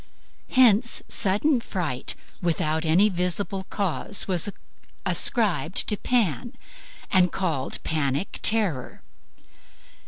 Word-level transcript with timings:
Hence 0.53 1.03
sudden 1.07 1.61
fright 1.61 2.15
without 2.41 2.85
any 2.87 3.07
visible 3.07 3.65
cause 3.69 4.27
was 4.27 4.49
ascribed 5.05 5.87
to 5.87 5.95
Pan, 5.95 6.53
and 7.11 7.31
called 7.31 7.75
a 7.75 7.79
Panic 7.81 8.39
terror. 8.41 9.03